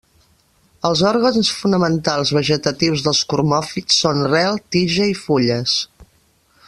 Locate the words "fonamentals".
1.57-2.31